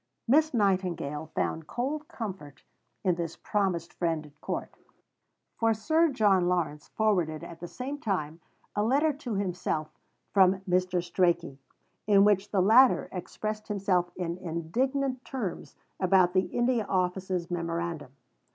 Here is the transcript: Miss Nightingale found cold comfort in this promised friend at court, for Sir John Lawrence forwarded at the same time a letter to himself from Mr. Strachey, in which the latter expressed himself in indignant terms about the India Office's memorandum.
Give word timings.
Miss 0.27 0.51
Nightingale 0.51 1.27
found 1.35 1.67
cold 1.67 2.07
comfort 2.07 2.63
in 3.03 3.13
this 3.13 3.35
promised 3.35 3.93
friend 3.93 4.25
at 4.25 4.41
court, 4.41 4.75
for 5.57 5.75
Sir 5.75 6.07
John 6.09 6.47
Lawrence 6.49 6.87
forwarded 6.95 7.43
at 7.43 7.59
the 7.59 7.67
same 7.67 7.99
time 7.99 8.39
a 8.75 8.81
letter 8.81 9.13
to 9.13 9.35
himself 9.35 9.91
from 10.33 10.61
Mr. 10.61 11.03
Strachey, 11.03 11.59
in 12.07 12.25
which 12.25 12.49
the 12.49 12.61
latter 12.61 13.09
expressed 13.11 13.67
himself 13.67 14.09
in 14.15 14.39
indignant 14.39 15.23
terms 15.23 15.75
about 15.99 16.33
the 16.33 16.45
India 16.47 16.83
Office's 16.89 17.51
memorandum. 17.51 18.11